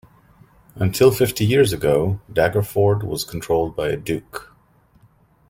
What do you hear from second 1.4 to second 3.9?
years ago, Daggerford was controlled by